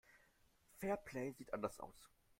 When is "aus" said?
1.79-2.09